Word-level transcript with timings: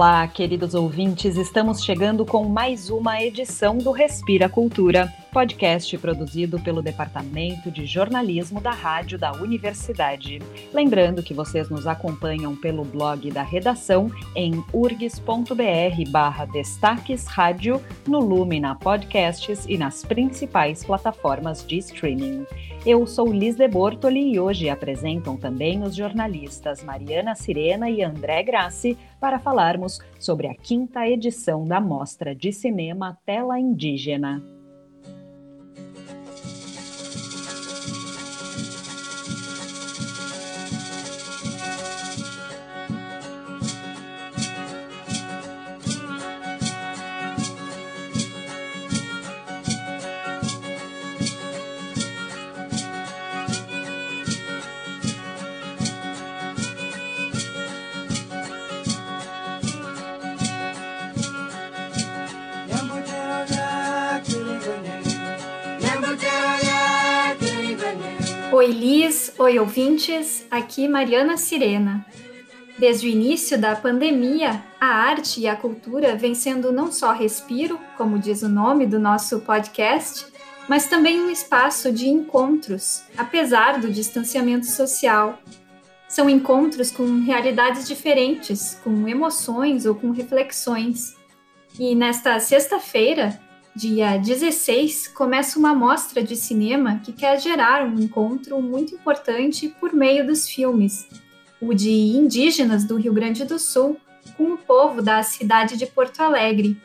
Olá, 0.00 0.26
queridos 0.26 0.74
ouvintes, 0.74 1.36
estamos 1.36 1.84
chegando 1.84 2.24
com 2.24 2.48
mais 2.48 2.88
uma 2.88 3.22
edição 3.22 3.76
do 3.76 3.90
Respira 3.90 4.48
Cultura, 4.48 5.12
podcast 5.30 5.96
produzido 5.98 6.58
pelo 6.60 6.82
Departamento 6.82 7.70
de 7.70 7.86
Jornalismo 7.86 8.60
da 8.60 8.72
Rádio 8.72 9.18
da 9.18 9.32
Universidade. 9.32 10.40
Lembrando 10.72 11.22
que 11.22 11.32
vocês 11.32 11.70
nos 11.70 11.86
acompanham 11.86 12.56
pelo 12.56 12.84
blog 12.84 13.30
da 13.30 13.42
redação 13.42 14.10
em 14.34 14.64
urgs.br 14.72 16.10
barra 16.10 16.44
destaques 16.46 17.26
rádio, 17.26 17.80
no 18.06 18.18
Lumina 18.18 18.74
Podcasts 18.74 19.64
e 19.68 19.78
nas 19.78 20.04
principais 20.04 20.84
plataformas 20.84 21.64
de 21.66 21.78
streaming. 21.78 22.44
Eu 22.84 23.06
sou 23.06 23.32
Liz 23.32 23.56
de 23.56 23.68
Bortoli 23.68 24.32
e 24.32 24.40
hoje 24.40 24.68
apresentam 24.68 25.36
também 25.36 25.82
os 25.82 25.94
jornalistas 25.94 26.82
Mariana 26.82 27.34
Sirena 27.34 27.88
e 27.88 28.02
André 28.02 28.42
Grassi 28.42 28.96
para 29.20 29.38
falarmos 29.38 30.00
sobre 30.18 30.48
a 30.48 30.54
quinta 30.54 31.06
edição 31.06 31.64
da 31.64 31.80
Mostra 31.80 32.34
de 32.34 32.52
Cinema 32.52 33.18
Tela 33.24 33.58
Indígena. 33.58 34.59
Oi, 68.60 68.72
Liz. 68.72 69.32
Oi, 69.38 69.58
ouvintes. 69.58 70.46
Aqui 70.50 70.86
Mariana 70.86 71.38
Sirena. 71.38 72.04
Desde 72.78 73.06
o 73.06 73.10
início 73.10 73.58
da 73.58 73.74
pandemia, 73.74 74.62
a 74.78 74.86
arte 74.86 75.40
e 75.40 75.48
a 75.48 75.56
cultura 75.56 76.14
vêm 76.14 76.34
sendo 76.34 76.70
não 76.70 76.92
só 76.92 77.10
respiro, 77.10 77.80
como 77.96 78.18
diz 78.18 78.42
o 78.42 78.50
nome 78.50 78.84
do 78.84 78.98
nosso 78.98 79.40
podcast, 79.40 80.26
mas 80.68 80.88
também 80.88 81.22
um 81.22 81.30
espaço 81.30 81.90
de 81.90 82.10
encontros, 82.10 83.02
apesar 83.16 83.80
do 83.80 83.90
distanciamento 83.90 84.66
social. 84.66 85.38
São 86.06 86.28
encontros 86.28 86.90
com 86.90 87.22
realidades 87.24 87.88
diferentes, 87.88 88.78
com 88.84 89.08
emoções 89.08 89.86
ou 89.86 89.94
com 89.94 90.10
reflexões. 90.10 91.16
E 91.78 91.94
nesta 91.94 92.38
sexta-feira, 92.38 93.40
dia 93.74 94.16
16, 94.16 95.08
começa 95.08 95.58
uma 95.58 95.74
mostra 95.74 96.22
de 96.22 96.36
cinema 96.36 97.00
que 97.04 97.12
quer 97.12 97.40
gerar 97.40 97.84
um 97.84 97.98
encontro 97.98 98.60
muito 98.60 98.94
importante 98.94 99.68
por 99.80 99.92
meio 99.92 100.26
dos 100.26 100.48
filmes, 100.48 101.08
o 101.60 101.72
de 101.72 101.90
indígenas 101.90 102.84
do 102.84 102.96
Rio 102.96 103.12
Grande 103.12 103.44
do 103.44 103.58
Sul 103.58 103.98
com 104.36 104.52
o 104.52 104.58
povo 104.58 105.00
da 105.00 105.22
cidade 105.22 105.76
de 105.76 105.86
Porto 105.86 106.20
Alegre. 106.20 106.80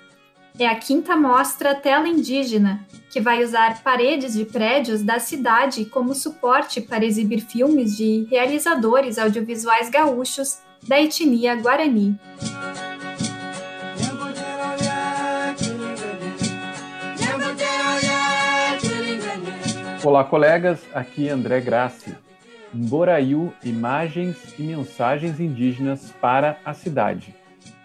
É 0.58 0.68
a 0.68 0.76
quinta 0.76 1.18
mostra 1.18 1.76
Tela 1.76 2.08
Indígena, 2.08 2.86
que 3.10 3.20
vai 3.20 3.44
usar 3.44 3.82
paredes 3.84 4.34
de 4.34 4.46
prédios 4.46 5.02
da 5.02 5.20
cidade 5.20 5.86
como 5.86 6.16
suporte 6.16 6.80
para 6.80 7.06
exibir 7.06 7.42
filmes 7.42 7.98
de 7.98 8.26
realizadores 8.30 9.18
audiovisuais 9.18 9.90
gaúchos 9.90 10.60
da 10.88 11.02
etnia 11.02 11.56
Guarani. 11.56 12.18
Olá, 20.06 20.24
colegas. 20.24 20.86
Aqui 20.94 21.30
André 21.30 21.60
Grassi. 21.60 22.16
Boraiu 22.72 23.52
Imagens 23.64 24.54
e 24.60 24.62
Mensagens 24.62 25.40
Indígenas 25.40 26.14
para 26.22 26.60
a 26.64 26.76
Cidade. 26.76 27.34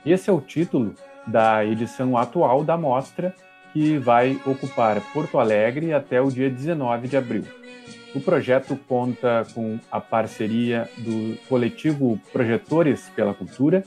Esse 0.05 0.29
é 0.29 0.33
o 0.33 0.39
título 0.39 0.95
da 1.27 1.65
edição 1.65 2.19
atual 2.19 2.63
da 2.63 2.77
mostra, 2.77 3.35
que 3.73 3.97
vai 3.97 4.39
ocupar 4.45 5.01
Porto 5.15 5.39
Alegre 5.39 5.95
até 5.95 6.21
o 6.21 6.31
dia 6.31 6.51
19 6.51 7.09
de 7.09 7.17
abril. 7.17 7.45
O 8.15 8.21
projeto 8.21 8.79
conta 8.87 9.47
com 9.55 9.79
a 9.91 9.99
parceria 9.99 10.91
do 10.99 11.39
coletivo 11.49 12.21
Projetores 12.31 13.09
pela 13.17 13.33
Cultura 13.33 13.83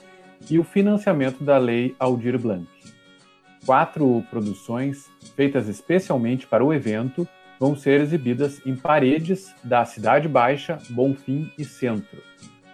e 0.50 0.58
o 0.58 0.64
financiamento 0.64 1.44
da 1.44 1.60
Lei 1.60 1.96
Aldir 2.00 2.40
Blanc. 2.40 2.66
Quatro 3.64 4.26
produções 4.32 5.06
feitas 5.36 5.68
especialmente 5.68 6.48
para 6.48 6.66
o 6.66 6.74
evento 6.74 7.28
vão 7.64 7.78
ser 7.78 8.02
exibidas 8.02 8.62
em 8.66 8.76
paredes 8.76 9.56
da 9.64 9.86
Cidade 9.86 10.28
Baixa, 10.28 10.80
Bonfim 10.90 11.50
e 11.58 11.64
Centro. 11.64 12.22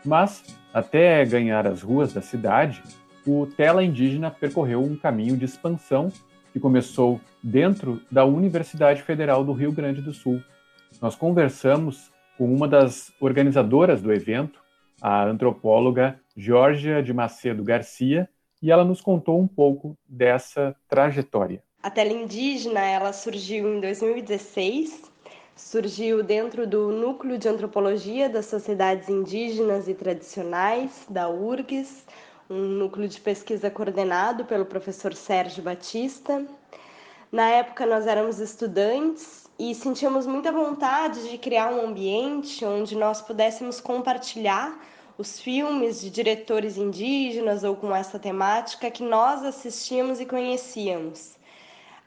Mas, 0.03 0.43
até 0.73 1.23
ganhar 1.25 1.67
as 1.67 1.83
ruas 1.83 2.11
da 2.11 2.23
cidade, 2.23 2.81
o 3.23 3.45
Tela 3.45 3.83
Indígena 3.83 4.31
percorreu 4.31 4.81
um 4.81 4.95
caminho 4.95 5.37
de 5.37 5.45
expansão 5.45 6.11
que 6.51 6.59
começou 6.59 7.21
dentro 7.43 8.01
da 8.11 8.25
Universidade 8.25 9.03
Federal 9.03 9.45
do 9.45 9.53
Rio 9.53 9.71
Grande 9.71 10.01
do 10.01 10.11
Sul. 10.11 10.41
Nós 10.99 11.15
conversamos 11.15 12.11
com 12.35 12.51
uma 12.51 12.67
das 12.67 13.13
organizadoras 13.19 14.01
do 14.01 14.11
evento, 14.11 14.59
a 14.99 15.23
antropóloga 15.23 16.19
Georgia 16.35 17.03
de 17.03 17.13
Macedo 17.13 17.63
Garcia, 17.63 18.27
e 18.59 18.71
ela 18.71 18.83
nos 18.83 19.01
contou 19.01 19.39
um 19.39 19.47
pouco 19.47 19.95
dessa 20.09 20.75
trajetória. 20.87 21.61
A 21.81 21.89
tela 21.89 22.11
indígena 22.11 22.81
ela 22.81 23.13
surgiu 23.13 23.73
em 23.73 23.79
2016, 23.79 25.01
surgiu 25.55 26.21
dentro 26.21 26.67
do 26.67 26.91
Núcleo 26.91 27.37
de 27.37 27.47
Antropologia 27.47 28.27
das 28.27 28.47
Sociedades 28.47 29.07
Indígenas 29.07 29.87
e 29.87 29.93
Tradicionais, 29.93 31.05
da 31.09 31.29
URGS, 31.29 32.03
um 32.49 32.59
núcleo 32.59 33.07
de 33.07 33.21
pesquisa 33.21 33.71
coordenado 33.71 34.43
pelo 34.43 34.65
professor 34.65 35.13
Sérgio 35.13 35.63
Batista. 35.63 36.45
Na 37.31 37.47
época 37.49 37.85
nós 37.85 38.05
éramos 38.05 38.39
estudantes 38.39 39.47
e 39.57 39.73
sentíamos 39.73 40.27
muita 40.27 40.51
vontade 40.51 41.29
de 41.29 41.37
criar 41.37 41.69
um 41.71 41.87
ambiente 41.87 42.65
onde 42.65 42.93
nós 42.93 43.21
pudéssemos 43.21 43.79
compartilhar 43.79 44.77
os 45.17 45.39
filmes 45.39 46.01
de 46.01 46.09
diretores 46.09 46.75
indígenas 46.75 47.63
ou 47.63 47.73
com 47.73 47.95
essa 47.95 48.19
temática 48.19 48.91
que 48.91 49.01
nós 49.01 49.45
assistíamos 49.45 50.19
e 50.19 50.25
conhecíamos 50.25 51.38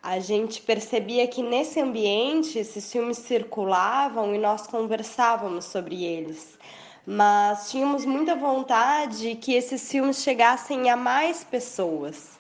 a 0.03 0.19
gente 0.19 0.61
percebia 0.61 1.29
que 1.29 1.43
nesse 1.43 1.81
ambiente 1.81 2.59
esses 2.59 2.91
filmes 2.91 3.19
circulavam 3.19 4.35
e 4.35 4.39
nós 4.39 4.67
conversávamos 4.67 5.67
sobre 5.67 6.03
eles. 6.03 6.59
Mas 7.07 7.71
tínhamos 7.71 8.05
muita 8.05 8.35
vontade 8.35 9.37
que 9.37 9.55
esses 9.55 9.89
filmes 9.89 10.21
chegassem 10.21 10.91
a 10.91 10.97
mais 10.97 11.45
pessoas. 11.45 12.33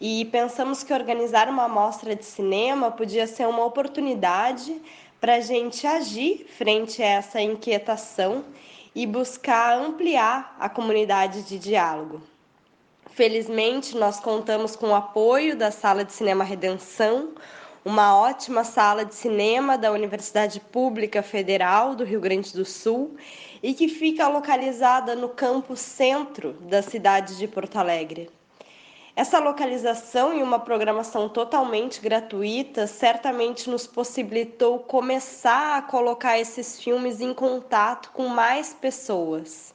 E 0.00 0.24
pensamos 0.26 0.84
que 0.84 0.92
organizar 0.92 1.48
uma 1.48 1.68
mostra 1.68 2.14
de 2.14 2.24
cinema 2.24 2.92
podia 2.92 3.26
ser 3.26 3.48
uma 3.48 3.64
oportunidade 3.64 4.80
para 5.20 5.34
a 5.34 5.40
gente 5.40 5.86
agir 5.86 6.46
frente 6.56 7.02
a 7.02 7.06
essa 7.06 7.40
inquietação 7.40 8.44
e 8.94 9.04
buscar 9.04 9.76
ampliar 9.76 10.56
a 10.60 10.68
comunidade 10.68 11.42
de 11.42 11.58
diálogo. 11.58 12.22
Felizmente, 13.12 13.96
nós 13.96 14.20
contamos 14.20 14.76
com 14.76 14.88
o 14.88 14.94
apoio 14.94 15.56
da 15.56 15.70
Sala 15.70 16.04
de 16.04 16.12
Cinema 16.12 16.44
Redenção, 16.44 17.34
uma 17.84 18.16
ótima 18.16 18.62
sala 18.62 19.04
de 19.04 19.14
cinema 19.14 19.76
da 19.76 19.90
Universidade 19.90 20.60
Pública 20.60 21.20
Federal 21.22 21.94
do 21.94 22.04
Rio 22.04 22.20
Grande 22.20 22.52
do 22.52 22.64
Sul 22.64 23.16
e 23.62 23.74
que 23.74 23.88
fica 23.88 24.28
localizada 24.28 25.16
no 25.16 25.28
campo 25.28 25.76
centro 25.76 26.52
da 26.60 26.82
cidade 26.82 27.36
de 27.36 27.48
Porto 27.48 27.76
Alegre. 27.76 28.30
Essa 29.16 29.40
localização 29.40 30.32
e 30.32 30.42
uma 30.42 30.60
programação 30.60 31.28
totalmente 31.28 32.00
gratuita 32.00 32.86
certamente 32.86 33.68
nos 33.68 33.86
possibilitou 33.86 34.78
começar 34.78 35.76
a 35.76 35.82
colocar 35.82 36.38
esses 36.38 36.80
filmes 36.80 37.20
em 37.20 37.34
contato 37.34 38.12
com 38.12 38.28
mais 38.28 38.72
pessoas. 38.72 39.74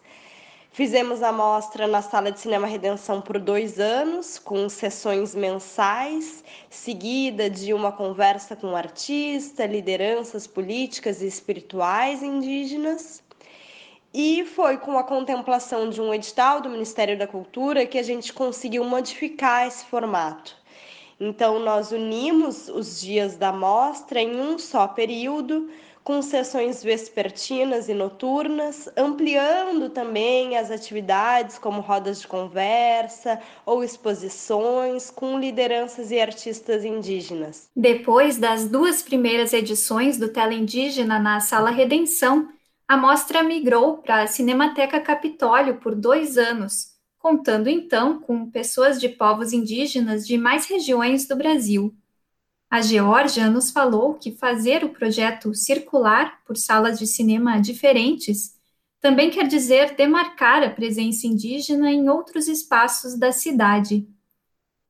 Fizemos 0.76 1.24
a 1.24 1.32
mostra 1.32 1.88
na 1.88 2.02
Sala 2.02 2.34
de 2.34 2.38
Cinema 2.42 2.68
Redenção 2.68 3.22
por 3.22 3.40
dois 3.40 3.80
anos, 3.80 4.38
com 4.38 4.68
sessões 4.68 5.34
mensais, 5.34 6.44
seguida 6.70 7.50
de 7.50 7.74
uma 7.74 7.94
conversa 7.94 8.58
com 8.58 8.76
artista, 8.76 9.66
lideranças 9.66 10.46
políticas 10.46 11.22
e 11.22 11.28
espirituais 11.28 12.22
indígenas. 12.22 13.24
E 14.14 14.44
foi 14.44 14.78
com 14.78 14.98
a 14.98 15.04
contemplação 15.06 15.90
de 15.90 16.02
um 16.02 16.14
edital 16.14 16.60
do 16.60 16.70
Ministério 16.70 17.18
da 17.18 17.26
Cultura 17.26 17.86
que 17.86 17.98
a 17.98 18.04
gente 18.04 18.34
conseguiu 18.34 18.84
modificar 18.84 19.66
esse 19.66 19.86
formato. 19.86 20.58
Então, 21.20 21.60
nós 21.60 21.92
unimos 21.92 22.68
os 22.68 23.00
dias 23.00 23.38
da 23.38 23.52
mostra 23.52 24.20
em 24.20 24.40
um 24.40 24.58
só 24.58 24.88
período, 24.88 25.70
com 26.06 26.22
sessões 26.22 26.84
vespertinas 26.84 27.90
e 27.90 27.94
noturnas, 27.96 28.88
ampliando 28.96 29.90
também 29.90 30.56
as 30.56 30.70
atividades 30.70 31.58
como 31.58 31.82
rodas 31.82 32.22
de 32.22 32.28
conversa 32.28 33.42
ou 33.66 33.84
exposições 33.84 35.10
com 35.10 35.40
lideranças 35.40 36.12
e 36.12 36.20
artistas 36.20 36.86
indígenas. 36.86 37.70
Depois 37.76 38.38
das 38.38 38.68
duas 38.70 39.02
primeiras 39.02 39.52
edições 39.52 40.18
do 40.18 40.30
Tela 40.30 40.54
Indígena 40.54 41.18
na 41.18 41.40
Sala 41.40 41.72
Redenção, 41.72 42.50
a 42.88 42.96
mostra 42.96 43.42
migrou 43.42 43.98
para 43.98 44.22
a 44.22 44.28
Cinemateca 44.28 45.00
Capitólio 45.00 45.78
por 45.78 45.96
dois 45.96 46.38
anos, 46.38 46.95
contando 47.26 47.68
então 47.68 48.20
com 48.20 48.52
pessoas 48.52 49.02
de 49.02 49.10
povos 49.10 49.52
indígenas 49.52 50.28
de 50.28 50.38
mais 50.38 50.68
regiões 50.68 51.28
do 51.28 51.36
Brasil. 51.36 51.92
A 52.70 52.84
Geórgia 52.84 53.50
nos 53.50 53.72
falou 53.72 54.14
que 54.14 54.32
fazer 54.32 54.84
o 54.84 54.90
projeto 54.90 55.52
circular 55.56 56.40
por 56.46 56.56
salas 56.56 57.00
de 57.00 57.08
cinema 57.08 57.60
diferentes 57.60 58.54
também 59.02 59.32
quer 59.32 59.48
dizer 59.48 59.96
demarcar 59.96 60.62
a 60.62 60.70
presença 60.70 61.26
indígena 61.26 61.92
em 61.92 62.08
outros 62.08 62.48
espaços 62.48 63.18
da 63.18 63.32
cidade. 63.32 64.08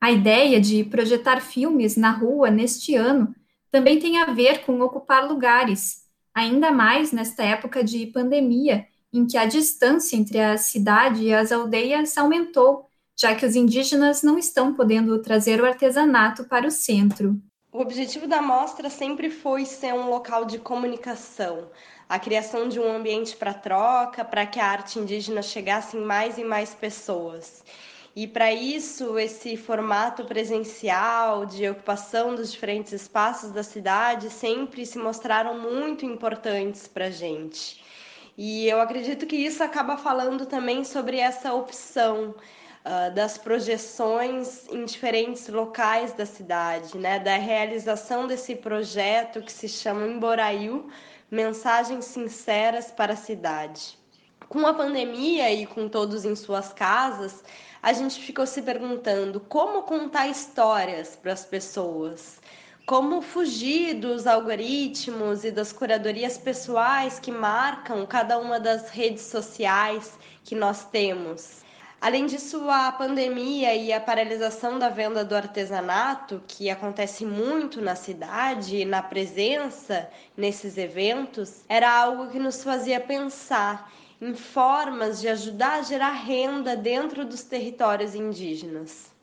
A 0.02 0.12
ideia 0.12 0.60
de 0.60 0.84
projetar 0.84 1.40
filmes 1.40 1.96
na 1.96 2.12
rua 2.12 2.52
neste 2.52 2.96
ano 2.96 3.34
também 3.72 3.98
tem 3.98 4.18
a 4.18 4.26
ver 4.26 4.66
com 4.66 4.82
ocupar 4.82 5.26
lugares, 5.26 6.04
ainda 6.34 6.70
mais 6.70 7.14
nesta 7.14 7.44
época 7.44 7.82
de 7.82 8.08
pandemia, 8.08 8.86
em 9.18 9.26
que 9.26 9.38
a 9.38 9.46
distância 9.46 10.16
entre 10.16 10.40
a 10.40 10.58
cidade 10.58 11.24
e 11.24 11.34
as 11.34 11.52
aldeias 11.52 12.18
aumentou, 12.18 12.90
já 13.18 13.34
que 13.34 13.46
os 13.46 13.56
indígenas 13.56 14.22
não 14.22 14.38
estão 14.38 14.74
podendo 14.74 15.22
trazer 15.22 15.62
o 15.62 15.66
artesanato 15.66 16.44
para 16.46 16.68
o 16.68 16.72
centro. 16.72 17.40
O 17.72 17.80
objetivo 17.80 18.28
da 18.28 18.42
mostra 18.42 18.90
sempre 18.90 19.30
foi 19.30 19.66
ser 19.66 19.94
um 19.94 20.10
local 20.10 20.46
de 20.46 20.60
comunicação, 20.60 21.70
a 22.08 22.20
criação 22.20 22.70
de 22.70 22.80
um 22.80 22.90
ambiente 22.90 23.36
para 23.36 23.54
troca, 23.54 24.24
para 24.24 24.46
que 24.46 24.60
a 24.60 24.66
arte 24.66 25.00
indígena 25.00 25.42
chegasse 25.42 25.98
em 25.98 26.04
mais 26.04 26.38
e 26.38 26.44
mais 26.44 26.74
pessoas. 26.74 27.64
E 28.16 28.26
para 28.28 28.54
isso, 28.54 29.20
esse 29.20 29.58
formato 29.58 30.24
presencial 30.24 31.46
de 31.46 31.68
ocupação 31.68 32.34
dos 32.34 32.50
diferentes 32.50 32.94
espaços 32.94 33.52
da 33.52 33.62
cidade 33.62 34.30
sempre 34.30 34.86
se 34.86 34.98
mostraram 34.98 35.60
muito 35.60 36.06
importantes 36.06 36.88
para 36.88 37.08
a 37.08 37.12
gente. 37.12 37.84
E 38.38 38.68
eu 38.68 38.82
acredito 38.82 39.26
que 39.26 39.36
isso 39.36 39.64
acaba 39.64 39.96
falando 39.96 40.46
também 40.46 40.84
sobre 40.84 41.18
essa 41.20 41.54
opção 41.54 42.36
uh, 42.86 43.14
das 43.14 43.38
projeções 43.38 44.68
em 44.70 44.84
diferentes 44.84 45.48
locais 45.48 46.12
da 46.14 46.26
cidade, 46.26 46.98
né? 46.98 47.18
da 47.18 47.38
realização 47.38 48.28
desse 48.28 48.56
projeto 48.56 49.42
que 49.42 49.52
se 49.52 49.70
chama 49.70 50.06
Emboraiu 50.06 50.90
Mensagens 51.32 52.06
Sinceras 52.06 52.92
para 52.92 53.14
a 53.14 53.18
Cidade. 53.18 53.98
Com 54.50 54.68
a 54.68 54.74
pandemia 54.74 55.52
e 55.52 55.66
com 55.66 55.90
todos 55.90 56.24
em 56.24 56.36
suas 56.36 56.72
casas, 56.72 57.44
a 57.82 57.94
gente 57.94 58.20
ficou 58.20 58.46
se 58.46 58.62
perguntando 58.62 59.40
como 59.40 59.84
contar 59.84 60.28
histórias 60.28 61.16
para 61.16 61.34
as 61.34 61.46
pessoas, 61.46 62.40
como 62.86 63.20
fugir 63.20 63.96
dos 63.96 64.28
algoritmos 64.28 65.44
e 65.44 65.50
das 65.50 65.74
curadorias 65.74 66.38
pessoais 66.38 67.18
que 67.18 67.32
marcam 67.32 68.06
cada 68.06 68.38
uma 68.38 68.60
das 68.60 68.92
redes 68.92 69.24
sociais 69.24 70.20
que 70.44 70.54
nós 70.54 70.86
temos. 70.86 71.64
Além 72.00 72.28
disso, 72.28 72.70
a 72.70 72.92
pandemia 72.92 73.74
e 73.74 73.92
a 73.92 74.00
paralisação 74.00 74.78
da 74.78 74.90
venda 74.90 75.26
do 75.26 75.36
artesanato, 75.36 76.44
que 76.48 76.70
acontece 76.70 77.26
muito 77.26 77.82
na 77.82 77.96
cidade 77.96 78.78
e 78.78 78.86
na 78.86 79.02
presença 79.02 80.08
nesses 80.38 80.78
eventos, 80.78 81.64
era 81.68 81.92
algo 81.92 82.28
que 82.28 82.38
nos 82.38 82.64
fazia 82.64 83.00
pensar 83.00 83.92
em 84.22 84.36
formas 84.36 85.20
de 85.20 85.28
ajudar 85.28 85.80
a 85.80 85.82
gerar 85.82 86.12
renda 86.12 86.76
dentro 86.76 87.26
dos 87.26 87.42
territórios 87.42 88.14
indígenas. 88.14 89.15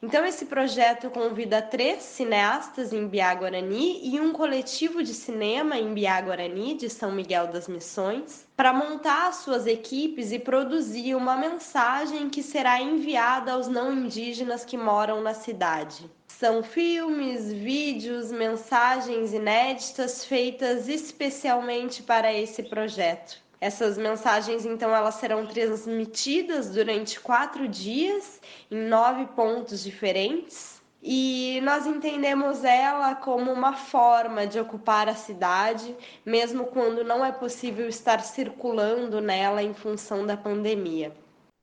Então, 0.00 0.24
esse 0.24 0.46
projeto 0.46 1.10
convida 1.10 1.60
três 1.60 2.04
cineastas 2.04 2.92
em 2.92 3.08
Biá 3.08 3.34
Guarani 3.34 4.00
e 4.08 4.20
um 4.20 4.32
coletivo 4.32 5.02
de 5.02 5.12
cinema 5.12 5.76
em 5.76 5.92
Biá 5.92 6.20
Guarani, 6.20 6.74
de 6.74 6.88
São 6.88 7.10
Miguel 7.10 7.48
das 7.48 7.66
Missões, 7.66 8.46
para 8.56 8.72
montar 8.72 9.32
suas 9.34 9.66
equipes 9.66 10.30
e 10.30 10.38
produzir 10.38 11.16
uma 11.16 11.36
mensagem 11.36 12.30
que 12.30 12.44
será 12.44 12.80
enviada 12.80 13.54
aos 13.54 13.66
não 13.66 13.92
indígenas 13.92 14.64
que 14.64 14.76
moram 14.76 15.20
na 15.20 15.34
cidade. 15.34 16.08
São 16.28 16.62
filmes, 16.62 17.52
vídeos, 17.52 18.30
mensagens 18.30 19.32
inéditas 19.32 20.24
feitas 20.24 20.88
especialmente 20.88 22.04
para 22.04 22.32
esse 22.32 22.62
projeto. 22.62 23.47
Essas 23.60 23.98
mensagens, 23.98 24.64
então, 24.64 24.94
elas 24.94 25.16
serão 25.16 25.46
transmitidas 25.46 26.70
durante 26.70 27.18
quatro 27.18 27.66
dias 27.66 28.40
em 28.70 28.88
nove 28.88 29.26
pontos 29.26 29.82
diferentes. 29.82 30.78
E 31.02 31.60
nós 31.62 31.86
entendemos 31.86 32.64
ela 32.64 33.14
como 33.14 33.52
uma 33.52 33.72
forma 33.72 34.46
de 34.46 34.58
ocupar 34.58 35.08
a 35.08 35.14
cidade, 35.14 35.96
mesmo 36.26 36.66
quando 36.66 37.04
não 37.04 37.24
é 37.24 37.30
possível 37.30 37.88
estar 37.88 38.20
circulando 38.20 39.20
nela 39.20 39.62
em 39.62 39.74
função 39.74 40.26
da 40.26 40.36
pandemia. 40.36 41.12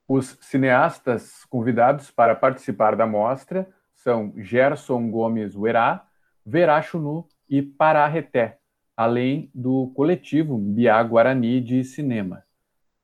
Os 0.07 0.38
cineastas 0.42 1.44
convidados 1.45 2.12
para 2.12 2.36
participar 2.36 2.95
da 2.95 3.06
mostra 3.06 3.68
são 3.95 4.33
Gerson 4.38 5.09
Gomes 5.09 5.56
Uerá, 5.56 6.06
Verá 6.45 6.81
Chunu 6.81 7.27
e 7.50 7.62
Pará 7.62 8.07
Reté, 8.07 8.59
além 8.95 9.50
do 9.53 9.92
coletivo 9.94 10.57
Biá 10.57 11.03
Guarani 11.03 11.59
de 11.59 11.83
Cinema. 11.83 12.44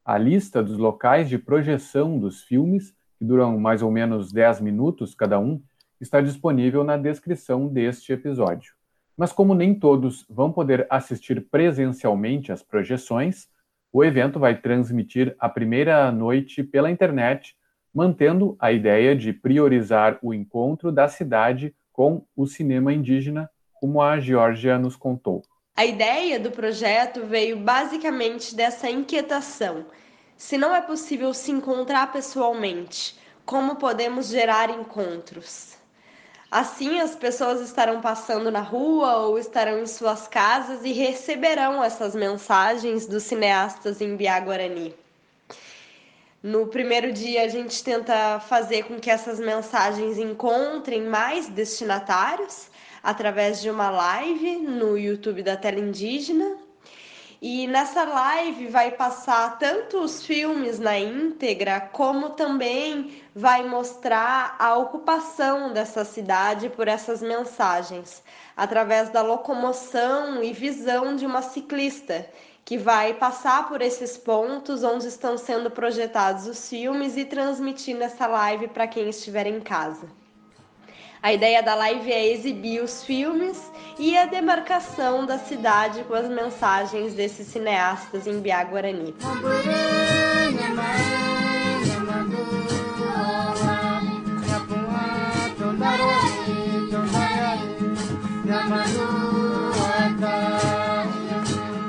A 0.05 0.17
lista 0.17 0.63
dos 0.63 0.77
locais 0.77 1.27
de 1.27 1.37
projeção 1.37 2.17
dos 2.17 2.41
filmes, 2.43 2.95
que 3.19 3.25
duram 3.25 3.59
mais 3.59 3.81
ou 3.81 3.91
menos 3.91 4.31
10 4.31 4.61
minutos 4.61 5.13
cada 5.13 5.37
um, 5.37 5.61
está 5.99 6.21
disponível 6.21 6.83
na 6.83 6.97
descrição 6.97 7.67
deste 7.67 8.13
episódio. 8.13 8.73
Mas 9.17 9.33
como 9.33 9.53
nem 9.53 9.75
todos 9.75 10.25
vão 10.29 10.51
poder 10.51 10.87
assistir 10.89 11.41
presencialmente 11.51 12.51
às 12.51 12.63
projeções, 12.63 13.49
o 13.93 14.03
evento 14.03 14.39
vai 14.39 14.59
transmitir 14.59 15.35
a 15.37 15.49
primeira 15.49 16.09
noite 16.11 16.63
pela 16.63 16.89
internet, 16.89 17.55
mantendo 17.93 18.55
a 18.59 18.71
ideia 18.71 19.13
de 19.13 19.33
priorizar 19.33 20.17
o 20.21 20.33
encontro 20.33 20.89
da 20.91 21.09
cidade 21.09 21.75
com 21.91 22.25
o 22.35 22.47
cinema 22.47 22.93
indígena, 22.93 23.49
como 23.73 24.01
a 24.01 24.19
Georgia 24.19 24.79
nos 24.79 24.95
contou. 24.95 25.43
A 25.75 25.85
ideia 25.85 26.37
do 26.37 26.51
projeto 26.51 27.25
veio 27.25 27.57
basicamente 27.57 28.53
dessa 28.53 28.89
inquietação. 28.89 29.85
Se 30.35 30.57
não 30.57 30.75
é 30.75 30.81
possível 30.81 31.33
se 31.33 31.49
encontrar 31.49 32.11
pessoalmente, 32.11 33.17
como 33.45 33.77
podemos 33.77 34.27
gerar 34.27 34.69
encontros? 34.69 35.77
Assim, 36.51 36.99
as 36.99 37.15
pessoas 37.15 37.61
estarão 37.61 38.01
passando 38.01 38.51
na 38.51 38.59
rua 38.59 39.15
ou 39.17 39.39
estarão 39.39 39.79
em 39.79 39.87
suas 39.87 40.27
casas 40.27 40.83
e 40.83 40.91
receberão 40.91 41.81
essas 41.81 42.13
mensagens 42.13 43.07
dos 43.07 43.23
cineastas 43.23 44.01
em 44.01 44.17
Biá 44.17 44.41
Guarani. 44.41 44.93
No 46.43 46.67
primeiro 46.67 47.13
dia, 47.13 47.43
a 47.43 47.47
gente 47.47 47.81
tenta 47.81 48.39
fazer 48.41 48.83
com 48.83 48.99
que 48.99 49.09
essas 49.09 49.39
mensagens 49.39 50.17
encontrem 50.17 51.03
mais 51.03 51.47
destinatários 51.47 52.69
através 53.03 53.61
de 53.61 53.69
uma 53.69 53.89
live 53.89 54.57
no 54.57 54.97
YouTube 54.97 55.43
da 55.43 55.57
Tela 55.57 55.79
Indígena. 55.79 56.57
E 57.41 57.65
nessa 57.65 58.03
live 58.03 58.67
vai 58.67 58.91
passar 58.91 59.57
tanto 59.57 59.97
os 59.97 60.23
filmes 60.23 60.77
na 60.77 60.99
íntegra, 60.99 61.81
como 61.81 62.29
também 62.29 63.19
vai 63.35 63.67
mostrar 63.67 64.55
a 64.59 64.75
ocupação 64.75 65.73
dessa 65.73 66.05
cidade 66.05 66.69
por 66.69 66.87
essas 66.87 67.19
mensagens, 67.19 68.21
através 68.55 69.09
da 69.09 69.23
locomoção 69.23 70.43
e 70.43 70.53
visão 70.53 71.15
de 71.15 71.25
uma 71.25 71.41
ciclista 71.41 72.29
que 72.63 72.77
vai 72.77 73.15
passar 73.15 73.67
por 73.67 73.81
esses 73.81 74.17
pontos 74.17 74.83
onde 74.83 75.07
estão 75.07 75.35
sendo 75.35 75.71
projetados 75.71 76.45
os 76.45 76.69
filmes 76.69 77.17
e 77.17 77.25
transmitir 77.25 77.97
nessa 77.97 78.27
live 78.27 78.67
para 78.67 78.87
quem 78.87 79.09
estiver 79.09 79.47
em 79.47 79.59
casa. 79.59 80.20
A 81.23 81.31
ideia 81.31 81.61
da 81.61 81.75
live 81.75 82.11
é 82.11 82.33
exibir 82.33 82.81
os 82.81 83.03
filmes 83.03 83.71
e 83.99 84.17
a 84.17 84.25
demarcação 84.25 85.23
da 85.23 85.37
cidade 85.37 86.03
com 86.05 86.15
as 86.15 86.27
mensagens 86.27 87.13
desses 87.13 87.45
cineastas 87.45 88.25
em 88.25 88.39
Biá 88.39 88.63
Guarani. 88.63 89.13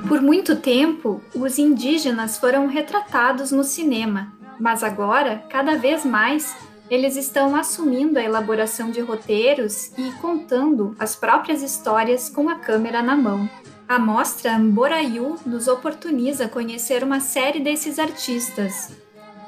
Por 0.07 0.21
muito 0.21 0.57
tempo, 0.57 1.23
os 1.35 1.59
indígenas 1.59 2.37
foram 2.37 2.67
retratados 2.67 3.51
no 3.51 3.65
cinema, 3.65 4.31
mas 4.61 4.83
agora, 4.85 5.43
cada 5.49 5.77
vez 5.77 6.05
mais, 6.05 6.55
eles 6.93 7.17
estão 7.17 7.57
assumindo 7.57 8.19
a 8.19 8.23
elaboração 8.23 8.91
de 8.91 9.01
roteiros 9.01 9.91
e 9.97 10.13
contando 10.21 10.95
as 10.99 11.17
próprias 11.17 11.63
histórias 11.63 12.29
com 12.29 12.51
a 12.51 12.57
câmera 12.57 13.03
na 13.03 13.17
mão. 13.17 13.49
A 13.89 13.99
mostra 13.99 14.59
Mborayu 14.59 15.37
nos 15.47 15.69
oportuniza 15.69 16.49
conhecer 16.49 17.03
uma 17.03 17.19
série 17.19 17.61
desses 17.61 17.99
artistas. 17.99 18.95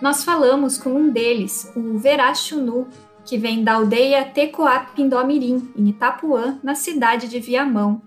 Nós 0.00 0.24
falamos 0.24 0.78
com 0.78 0.88
um 0.94 1.10
deles, 1.10 1.70
o 1.76 1.98
Verachunu, 1.98 2.88
que 3.26 3.36
vem 3.36 3.62
da 3.62 3.74
aldeia 3.74 4.24
Tecoapindomirim, 4.24 5.70
em 5.76 5.90
Itapuã, 5.90 6.58
na 6.62 6.74
cidade 6.74 7.28
de 7.28 7.40
Viamão. 7.40 8.00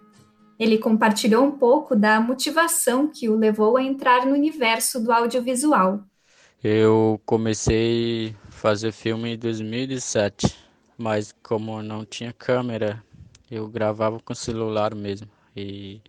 Ele 0.60 0.80
compartilhou 0.80 1.46
um 1.46 1.52
pouco 1.52 1.96
da 1.96 2.20
motivação 2.20 3.08
que 3.08 3.30
o 3.30 3.36
levou 3.36 3.78
a 3.78 3.84
entrar 3.84 4.26
no 4.26 4.34
universo 4.34 5.00
do 5.00 5.12
audiovisual. 5.12 6.00
Eu 6.64 7.22
comecei 7.24 8.36
fazer 8.58 8.92
filme 8.92 9.36
em 9.36 9.38
2007, 9.38 10.58
mas 10.98 11.32
como 11.44 11.82
não 11.84 12.04
tinha 12.04 12.34
câmera, 12.34 13.04
eu 13.52 13.68
gravava 13.68 14.20
com 14.20 14.34
celular 14.34 14.96
mesmo. 14.96 15.30
E 15.56 16.02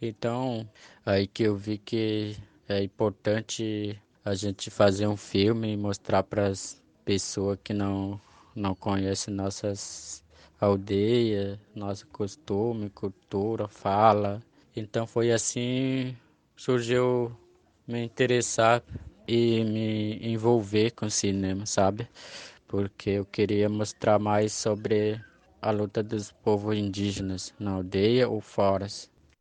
então 0.00 0.66
aí 1.04 1.26
que 1.26 1.42
eu 1.42 1.54
vi 1.54 1.76
que 1.76 2.34
é 2.66 2.82
importante 2.82 4.00
a 4.24 4.34
gente 4.34 4.70
fazer 4.70 5.06
um 5.06 5.18
filme 5.18 5.72
e 5.72 5.76
mostrar 5.76 6.22
para 6.22 6.46
as 6.48 6.82
pessoas 7.04 7.58
que 7.62 7.74
não 7.74 8.18
não 8.54 8.74
conhecem 8.74 9.34
nossas 9.34 10.24
aldeias, 10.58 11.58
nosso 11.74 12.06
costume, 12.06 12.88
cultura, 12.88 13.68
fala. 13.68 14.42
Então 14.74 15.06
foi 15.06 15.30
assim 15.30 16.16
surgiu 16.56 17.36
me 17.86 18.02
interessar 18.02 18.82
e 19.26 19.64
me 19.64 20.32
envolver 20.32 20.92
com 20.92 21.08
cinema, 21.08 21.66
sabe? 21.66 22.06
Porque 22.68 23.10
eu 23.10 23.24
queria 23.24 23.68
mostrar 23.68 24.18
mais 24.18 24.52
sobre 24.52 25.20
a 25.60 25.70
luta 25.70 26.02
dos 26.02 26.30
povos 26.30 26.76
indígenas 26.76 27.54
na 27.58 27.72
aldeia 27.72 28.28
ou 28.28 28.40
fora. 28.40 28.86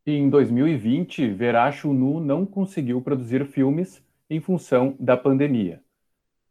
em 0.07 0.29
2020, 0.29 1.29
Veracho 1.29 1.93
Nu 1.93 2.19
não 2.19 2.45
conseguiu 2.45 3.01
produzir 3.01 3.45
filmes 3.45 4.03
em 4.29 4.39
função 4.39 4.95
da 4.99 5.15
pandemia. 5.15 5.81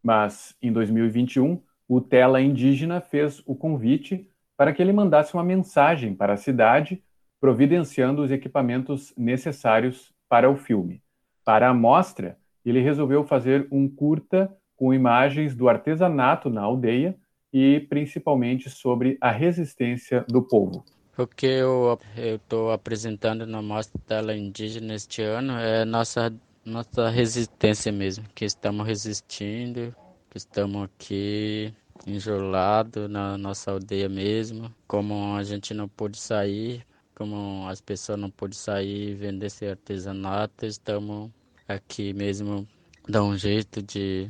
Mas 0.01 0.55
em 0.61 0.71
2021, 0.71 1.61
o 1.87 2.01
Tela 2.01 2.41
Indígena 2.41 3.01
fez 3.01 3.41
o 3.45 3.55
convite 3.55 4.29
para 4.57 4.73
que 4.73 4.81
ele 4.81 4.93
mandasse 4.93 5.33
uma 5.33 5.43
mensagem 5.43 6.15
para 6.15 6.33
a 6.33 6.37
cidade, 6.37 7.03
providenciando 7.39 8.23
os 8.23 8.31
equipamentos 8.31 9.13
necessários 9.17 10.13
para 10.29 10.49
o 10.49 10.55
filme. 10.55 11.01
Para 11.43 11.69
a 11.69 11.73
mostra, 11.73 12.37
ele 12.69 12.81
resolveu 12.81 13.23
fazer 13.23 13.67
um 13.71 13.87
curta 13.87 14.51
com 14.75 14.93
imagens 14.93 15.55
do 15.55 15.69
artesanato 15.69 16.49
na 16.49 16.61
aldeia 16.61 17.15
e 17.53 17.79
principalmente 17.87 18.69
sobre 18.69 19.17
a 19.21 19.31
resistência 19.31 20.25
do 20.27 20.41
povo. 20.41 20.83
O 21.17 21.25
que 21.25 21.45
eu 21.45 21.97
estou 22.17 22.71
apresentando 22.71 23.45
na 23.45 23.61
Mostra 23.61 24.01
Tela 24.05 24.35
Indígena 24.35 24.95
este 24.95 25.21
ano 25.21 25.53
é 25.53 25.85
nossa, 25.85 26.33
nossa 26.65 27.07
resistência 27.09 27.89
mesmo, 27.91 28.25
que 28.35 28.43
estamos 28.43 28.85
resistindo, 28.85 29.95
que 30.29 30.37
estamos 30.37 30.83
aqui 30.83 31.73
enjolados 32.05 33.09
na 33.09 33.37
nossa 33.37 33.71
aldeia 33.71 34.09
mesmo, 34.09 34.69
como 34.85 35.35
a 35.37 35.43
gente 35.43 35.73
não 35.73 35.87
pôde 35.87 36.17
sair, 36.17 36.85
como 37.15 37.65
as 37.69 37.79
pessoas 37.79 38.19
não 38.19 38.29
pôde 38.29 38.57
sair 38.57 39.11
e 39.11 39.15
vender 39.15 39.45
esse 39.45 39.65
artesanato, 39.65 40.65
estamos 40.65 41.31
aqui 41.67 42.13
mesmo 42.13 42.67
dá 43.07 43.23
um 43.23 43.37
jeito 43.37 43.81
de 43.81 44.29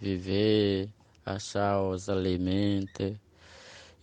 viver, 0.00 0.88
achar 1.24 1.82
os 1.82 2.08
alimentos. 2.08 3.14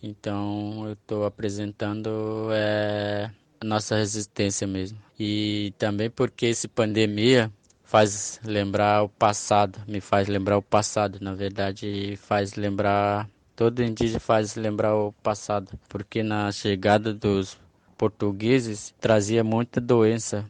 Então 0.02 0.86
eu 0.86 0.92
estou 0.92 1.24
apresentando 1.24 2.48
é, 2.52 3.30
a 3.60 3.64
nossa 3.64 3.96
resistência 3.96 4.66
mesmo. 4.66 4.98
E 5.18 5.72
também 5.78 6.10
porque 6.10 6.46
essa 6.46 6.68
pandemia 6.68 7.50
faz 7.82 8.40
lembrar 8.44 9.02
o 9.02 9.08
passado, 9.08 9.78
me 9.86 10.00
faz 10.00 10.28
lembrar 10.28 10.58
o 10.58 10.62
passado, 10.62 11.18
na 11.20 11.34
verdade 11.34 12.16
faz 12.16 12.54
lembrar 12.54 13.28
todo 13.54 13.82
indígena 13.82 14.18
faz 14.18 14.56
lembrar 14.56 14.96
o 14.96 15.12
passado, 15.22 15.78
porque 15.88 16.22
na 16.22 16.50
chegada 16.50 17.14
dos 17.14 17.56
portugueses 17.96 18.92
trazia 19.00 19.44
muita 19.44 19.80
doença 19.80 20.44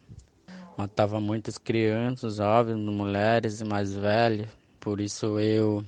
matava 0.76 1.20
muitas 1.20 1.58
crianças, 1.58 2.36
jovens, 2.36 2.76
mulheres 2.76 3.60
e 3.60 3.64
mais 3.64 3.94
velhos. 3.94 4.48
Por 4.80 5.00
isso 5.00 5.38
eu 5.38 5.84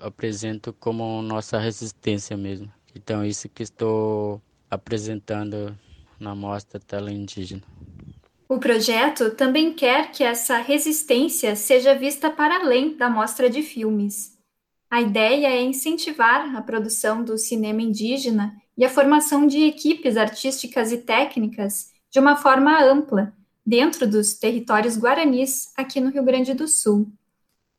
apresento 0.00 0.72
como 0.72 1.22
nossa 1.22 1.58
resistência 1.58 2.36
mesmo. 2.36 2.70
Então 2.94 3.24
isso 3.24 3.48
que 3.48 3.62
estou 3.62 4.40
apresentando 4.70 5.76
na 6.18 6.34
mostra 6.34 6.80
Tela 6.80 7.10
Indígena. 7.10 7.62
O 8.48 8.58
projeto 8.58 9.30
também 9.32 9.74
quer 9.74 10.10
que 10.10 10.24
essa 10.24 10.58
resistência 10.58 11.54
seja 11.54 11.94
vista 11.94 12.30
para 12.30 12.60
além 12.60 12.96
da 12.96 13.10
mostra 13.10 13.50
de 13.50 13.62
filmes. 13.62 14.38
A 14.90 15.02
ideia 15.02 15.48
é 15.48 15.60
incentivar 15.60 16.56
a 16.56 16.62
produção 16.62 17.22
do 17.22 17.36
cinema 17.36 17.82
indígena 17.82 18.56
e 18.76 18.86
a 18.86 18.88
formação 18.88 19.46
de 19.46 19.64
equipes 19.64 20.16
artísticas 20.16 20.92
e 20.92 20.98
técnicas 20.98 21.92
de 22.10 22.18
uma 22.18 22.36
forma 22.36 22.82
ampla, 22.82 23.34
dentro 23.68 24.06
dos 24.06 24.32
territórios 24.32 24.96
guaranis 24.96 25.70
aqui 25.76 26.00
no 26.00 26.10
Rio 26.10 26.22
Grande 26.22 26.54
do 26.54 26.66
Sul. 26.66 27.06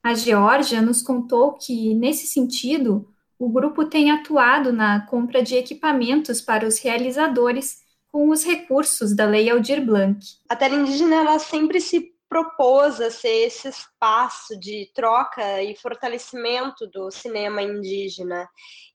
A 0.04 0.14
Geórgia 0.14 0.84
nos 0.84 1.02
contou 1.02 1.54
que, 1.54 1.96
nesse 1.96 2.28
sentido, 2.28 3.12
o 3.40 3.50
grupo 3.50 3.84
tem 3.84 4.12
atuado 4.12 4.72
na 4.72 5.04
compra 5.08 5.42
de 5.42 5.56
equipamentos 5.56 6.42
para 6.42 6.68
os 6.68 6.78
realizadores 6.78 7.80
com 8.12 8.30
os 8.30 8.44
recursos 8.44 9.16
da 9.16 9.26
Lei 9.26 9.50
Aldir 9.50 9.84
Blanc. 9.84 10.20
A 10.48 10.56
Terra 10.56 10.76
Indígena 10.76 11.16
ela 11.16 11.40
sempre 11.40 11.82
se 11.82 12.14
propôs 12.30 13.02
a 13.02 13.10
ser 13.10 13.48
esse 13.48 13.68
espaço 13.68 14.60
de 14.60 14.92
troca 14.94 15.64
e 15.64 15.76
fortalecimento 15.76 16.86
do 16.86 17.10
cinema 17.10 17.64
indígena. 17.64 18.48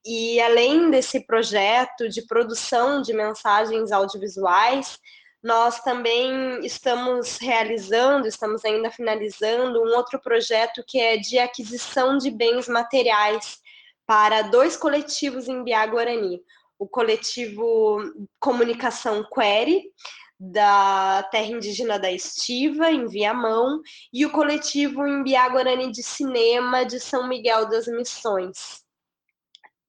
E 0.06 0.40
além 0.40 0.92
desse 0.92 1.26
projeto 1.26 2.08
de 2.08 2.22
produção 2.22 3.02
de 3.02 3.12
mensagens 3.12 3.90
audiovisuais, 3.90 5.00
nós 5.44 5.80
também 5.80 6.64
estamos 6.64 7.36
realizando, 7.36 8.26
estamos 8.26 8.64
ainda 8.64 8.90
finalizando 8.90 9.78
um 9.78 9.94
outro 9.94 10.18
projeto 10.18 10.82
que 10.88 10.98
é 10.98 11.18
de 11.18 11.38
aquisição 11.38 12.16
de 12.16 12.30
bens 12.30 12.66
materiais 12.66 13.58
para 14.06 14.40
dois 14.40 14.74
coletivos 14.74 15.46
em 15.46 15.62
Biá 15.62 15.86
Guarani. 15.86 16.40
O 16.78 16.88
coletivo 16.88 17.98
Comunicação 18.40 19.22
Query, 19.22 19.84
da 20.40 21.22
Terra 21.30 21.48
Indígena 21.48 21.98
da 21.98 22.10
Estiva, 22.10 22.90
em 22.90 23.06
Viamão, 23.06 23.82
e 24.10 24.24
o 24.24 24.32
coletivo 24.32 25.06
Imbiá 25.06 25.50
Guarani 25.50 25.92
de 25.92 26.02
Cinema 26.02 26.86
de 26.86 26.98
São 26.98 27.28
Miguel 27.28 27.68
das 27.68 27.86
Missões 27.86 28.83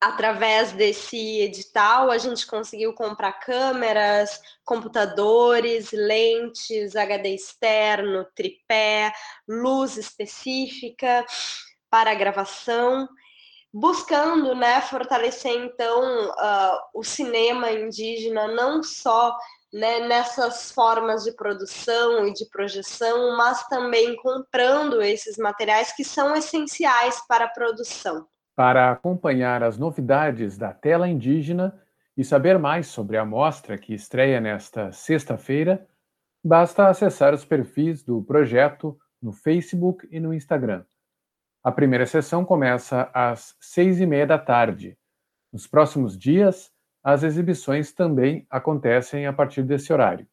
através 0.06 0.72
desse 0.72 1.42
edital, 1.42 2.12
a 2.12 2.20
gente 2.20 2.46
conseguiu 2.46 2.94
comprar 2.94 3.34
câmeras, 3.34 4.40
computadores, 4.64 5.92
lentes, 5.92 6.96
HD 6.96 7.30
externo, 7.34 8.24
tripé, 8.36 9.12
luz 9.48 9.98
específica 9.98 11.26
para 11.90 12.14
gravação, 12.14 13.10
buscando 13.74 14.54
né, 14.54 14.80
fortalecer 14.82 15.54
então 15.54 16.30
uh, 16.30 16.78
o 16.94 17.04
cinema 17.04 17.72
indígena 17.72 18.48
não 18.48 18.84
só 18.84 19.36
né, 19.74 20.02
nessas 20.02 20.72
formas 20.72 21.24
de 21.24 21.32
produção 21.32 22.28
e 22.28 22.34
de 22.34 22.46
projeção, 22.52 23.36
mas 23.36 23.66
também 23.70 24.16
comprando 24.18 25.02
esses 25.02 25.36
materiais 25.36 25.92
que 25.94 26.04
são 26.04 26.36
essenciais 26.36 27.26
para 27.28 27.46
a 27.46 27.50
produção. 27.50 28.28
Para 28.56 28.90
acompanhar 28.90 29.62
as 29.64 29.78
novidades 29.78 30.58
da 30.58 30.74
tela 30.74 31.10
indígena 31.10 31.78
e 32.16 32.24
saber 32.24 32.58
mais 32.58 32.88
sobre 32.88 33.18
a 33.18 33.26
mostra 33.26 33.78
que 33.78 33.94
estreia 33.94 34.40
nesta 34.40 34.94
sexta-feira, 34.94 35.86
basta 36.42 36.88
acessar 36.88 37.34
os 37.34 37.44
perfis 37.44 38.02
do 38.02 38.24
projeto 38.24 38.98
no 39.22 39.34
Facebook 39.34 40.08
e 40.10 40.20
no 40.20 40.34
Instagram. 40.34 40.86
A 41.62 41.72
primeira 41.72 42.06
sessão 42.06 42.46
começa 42.46 43.10
às 43.14 43.56
seis 43.60 44.00
e 44.00 44.06
meia 44.06 44.26
da 44.26 44.38
tarde. 44.38 44.98
Nos 45.52 45.68
próximos 45.68 46.18
dias, 46.18 46.72
as 47.04 47.24
exibições 47.24 47.92
também 47.92 48.48
acontecem 48.50 49.28
a 49.28 49.34
partir 49.34 49.64
desse 49.64 49.92
horário. 49.92 50.28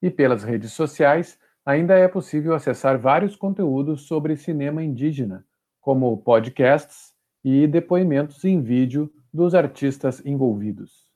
E 0.00 0.10
pelas 0.10 0.44
redes 0.44 0.72
sociais, 0.72 1.38
ainda 1.66 1.98
é 1.98 2.08
possível 2.08 2.54
acessar 2.54 2.98
vários 2.98 3.36
conteúdos 3.36 4.06
sobre 4.06 4.36
cinema 4.36 4.82
indígena, 4.82 5.44
como 5.80 6.16
podcasts, 6.18 7.14
e 7.44 7.66
depoimentos 7.66 8.44
em 8.44 8.60
vídeo 8.60 9.10
dos 9.32 9.54
artistas 9.54 10.24
envolvidos. 10.24 11.08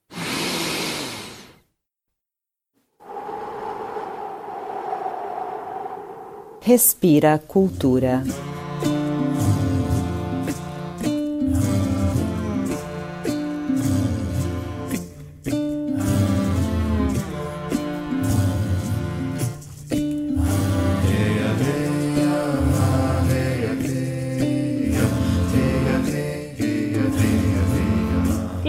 Respira 6.61 7.38
Cultura. 7.38 8.23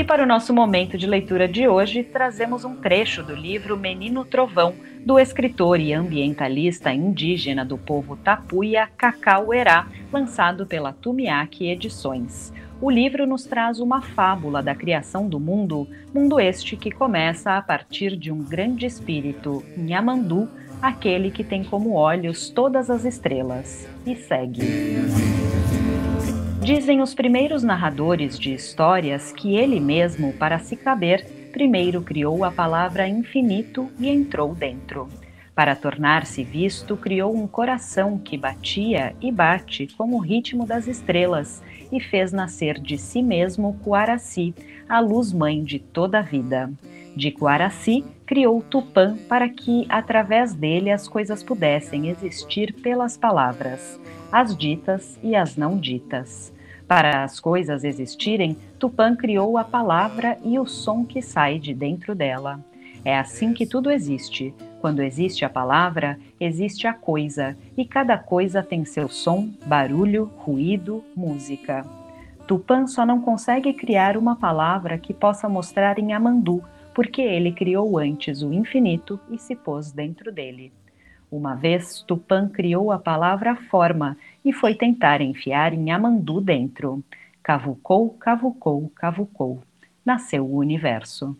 Para 0.03 0.21
o 0.21 0.25
nosso 0.25 0.53
momento 0.53 0.97
de 0.97 1.07
leitura 1.07 1.47
de 1.47 1.69
hoje, 1.69 2.03
trazemos 2.03 2.65
um 2.65 2.75
trecho 2.75 3.23
do 3.23 3.33
livro 3.33 3.77
Menino 3.77 4.25
Trovão, 4.25 4.75
do 5.05 5.17
escritor 5.17 5.79
e 5.79 5.93
ambientalista 5.93 6.91
indígena 6.91 7.63
do 7.63 7.77
povo 7.77 8.17
Tapuia, 8.17 8.89
Cacauerá, 8.97 9.87
lançado 10.11 10.65
pela 10.65 10.91
Tumiaki 10.91 11.69
Edições. 11.69 12.51
O 12.81 12.91
livro 12.91 13.25
nos 13.25 13.45
traz 13.45 13.79
uma 13.79 14.01
fábula 14.01 14.61
da 14.61 14.75
criação 14.75 15.29
do 15.29 15.39
mundo, 15.39 15.87
mundo 16.13 16.41
este 16.41 16.75
que 16.75 16.91
começa 16.91 17.55
a 17.55 17.61
partir 17.61 18.17
de 18.17 18.33
um 18.33 18.43
grande 18.43 18.85
espírito, 18.85 19.63
Nhamandu, 19.77 20.49
aquele 20.81 21.31
que 21.31 21.43
tem 21.43 21.63
como 21.63 21.93
olhos 21.93 22.49
todas 22.49 22.89
as 22.89 23.05
estrelas, 23.05 23.87
e 24.05 24.13
segue. 24.13 24.59
Dizem 26.65 26.99
os 26.99 27.13
primeiros 27.13 27.61
narradores 27.61 28.39
de 28.39 28.51
histórias 28.51 29.31
que 29.31 29.55
ele 29.55 29.79
mesmo, 29.79 30.33
para 30.33 30.57
se 30.57 30.75
caber, 30.75 31.23
primeiro 31.53 32.01
criou 32.01 32.43
a 32.43 32.49
palavra 32.49 33.07
infinito 33.07 33.87
e 33.99 34.09
entrou 34.09 34.55
dentro. 34.55 35.07
Para 35.53 35.75
tornar-se 35.75 36.43
visto, 36.43 36.97
criou 36.97 37.35
um 37.35 37.45
coração 37.45 38.17
que 38.17 38.35
batia 38.35 39.15
e 39.21 39.31
bate 39.31 39.85
como 39.95 40.15
o 40.17 40.19
ritmo 40.19 40.65
das 40.65 40.87
estrelas 40.87 41.61
e 41.91 41.99
fez 41.99 42.31
nascer 42.31 42.79
de 42.79 42.97
si 42.97 43.21
mesmo 43.21 43.79
Coaraci, 43.83 44.51
a 44.89 44.99
luz-mãe 44.99 45.63
de 45.63 45.77
toda 45.77 46.17
a 46.17 46.23
vida. 46.23 46.73
De 47.15 47.29
Coaraci, 47.29 48.03
criou 48.25 48.59
Tupã 48.63 49.15
para 49.29 49.47
que, 49.47 49.85
através 49.87 50.55
dele, 50.55 50.89
as 50.89 51.07
coisas 51.07 51.43
pudessem 51.43 52.09
existir 52.09 52.73
pelas 52.73 53.15
palavras, 53.15 54.01
as 54.31 54.57
ditas 54.57 55.19
e 55.21 55.35
as 55.35 55.55
não 55.55 55.77
ditas. 55.77 56.54
Para 56.87 57.23
as 57.23 57.39
coisas 57.39 57.83
existirem, 57.83 58.57
Tupã 58.77 59.15
criou 59.15 59.57
a 59.57 59.63
palavra 59.63 60.37
e 60.43 60.59
o 60.59 60.67
som 60.67 61.03
que 61.03 61.21
sai 61.21 61.57
de 61.57 61.73
dentro 61.73 62.13
dela. 62.13 62.59
É 63.03 63.17
assim 63.17 63.53
que 63.53 63.65
tudo 63.65 63.89
existe. 63.89 64.53
Quando 64.81 65.01
existe 65.01 65.43
a 65.43 65.49
palavra, 65.49 66.19
existe 66.39 66.85
a 66.85 66.93
coisa, 66.93 67.57
e 67.75 67.85
cada 67.85 68.19
coisa 68.19 68.61
tem 68.61 68.85
seu 68.85 69.09
som, 69.09 69.49
barulho, 69.65 70.31
ruído, 70.37 71.03
música. 71.15 71.83
Tupã 72.45 72.85
só 72.85 73.03
não 73.03 73.19
consegue 73.19 73.73
criar 73.73 74.15
uma 74.15 74.35
palavra 74.35 74.99
que 74.99 75.13
possa 75.13 75.49
mostrar 75.49 75.97
em 75.97 76.13
Amandu, 76.13 76.63
porque 76.93 77.21
ele 77.21 77.51
criou 77.51 77.97
antes 77.97 78.43
o 78.43 78.53
infinito 78.53 79.19
e 79.31 79.39
se 79.39 79.55
pôs 79.55 79.91
dentro 79.91 80.31
dele. 80.31 80.71
Uma 81.31 81.55
vez, 81.55 82.01
Tupã 82.03 82.47
criou 82.47 82.91
a 82.91 82.99
palavra 82.99 83.55
forma 83.55 84.15
e 84.45 84.53
foi 84.53 84.75
tentar 84.75 85.19
enfiar 85.19 85.73
em 85.73 85.91
Amandu 85.91 86.39
dentro. 86.39 87.03
Cavucou, 87.41 88.11
cavucou, 88.11 88.89
cavucou. 88.95 89.63
Nasceu 90.05 90.45
o 90.45 90.57
universo. 90.57 91.35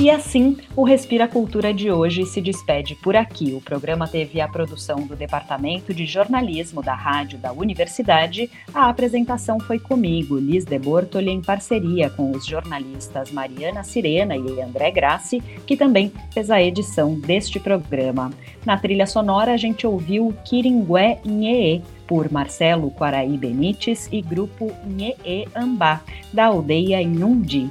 E 0.00 0.12
assim, 0.12 0.56
o 0.76 0.84
Respira 0.84 1.26
Cultura 1.26 1.74
de 1.74 1.90
hoje 1.90 2.24
se 2.24 2.40
despede 2.40 2.94
por 2.94 3.16
aqui. 3.16 3.52
O 3.52 3.60
programa 3.60 4.06
teve 4.06 4.40
a 4.40 4.46
produção 4.46 5.00
do 5.00 5.16
Departamento 5.16 5.92
de 5.92 6.06
Jornalismo 6.06 6.80
da 6.80 6.94
Rádio 6.94 7.36
da 7.36 7.52
Universidade. 7.52 8.48
A 8.72 8.88
apresentação 8.88 9.58
foi 9.58 9.80
comigo, 9.80 10.38
Liz 10.38 10.64
de 10.64 10.78
Bortoli, 10.78 11.30
em 11.30 11.42
parceria 11.42 12.08
com 12.10 12.30
os 12.30 12.46
jornalistas 12.46 13.32
Mariana 13.32 13.82
Sirena 13.82 14.36
e 14.36 14.62
André 14.62 14.92
Grassi, 14.92 15.42
que 15.66 15.76
também 15.76 16.12
fez 16.32 16.48
a 16.48 16.62
edição 16.62 17.18
deste 17.18 17.58
programa. 17.58 18.30
Na 18.64 18.76
trilha 18.78 19.04
sonora, 19.04 19.52
a 19.52 19.56
gente 19.56 19.84
ouviu 19.84 20.32
Kiringué 20.44 21.20
Nhee, 21.24 21.82
por 22.06 22.30
Marcelo 22.30 22.92
Quaraí 22.92 23.36
Benites 23.36 24.08
e 24.12 24.22
grupo 24.22 24.72
Nhee 24.86 25.48
Ambá, 25.56 26.00
da 26.32 26.46
aldeia 26.46 27.02
Inhundi. 27.02 27.68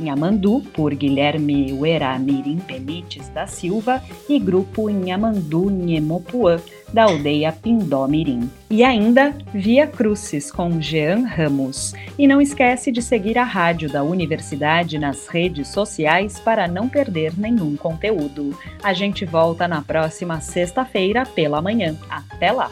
Inhamandu, 0.00 0.62
por 0.72 0.94
Guilherme 0.94 1.72
Uera 1.72 2.18
Mirim 2.18 2.56
Benites 2.56 3.28
da 3.28 3.46
Silva, 3.46 4.02
e 4.28 4.38
grupo 4.38 4.88
Inhamandu 4.88 5.70
Nhemopuã, 5.70 6.60
da 6.92 7.04
aldeia 7.04 7.52
Pindó 7.52 8.06
Mirim. 8.06 8.50
E 8.70 8.84
ainda 8.84 9.36
Via 9.52 9.86
Crucis 9.86 10.50
com 10.50 10.80
Jean 10.80 11.26
Ramos. 11.26 11.94
E 12.18 12.26
não 12.26 12.40
esquece 12.40 12.90
de 12.90 13.02
seguir 13.02 13.38
a 13.38 13.44
rádio 13.44 13.90
da 13.90 14.02
universidade 14.02 14.98
nas 14.98 15.26
redes 15.26 15.68
sociais 15.68 16.38
para 16.38 16.66
não 16.66 16.88
perder 16.88 17.32
nenhum 17.38 17.76
conteúdo. 17.76 18.56
A 18.82 18.92
gente 18.92 19.24
volta 19.24 19.68
na 19.68 19.82
próxima 19.82 20.40
sexta-feira 20.40 21.24
pela 21.24 21.62
manhã. 21.62 21.96
Até 22.10 22.52
lá! 22.52 22.70